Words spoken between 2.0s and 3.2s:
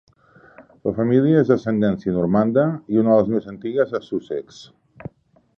normanda i una